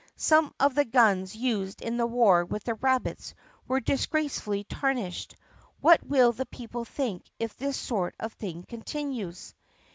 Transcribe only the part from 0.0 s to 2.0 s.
"Some of the guns used in